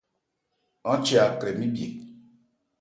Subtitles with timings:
[0.91, 1.87] Án che Akrɛ nmibhye.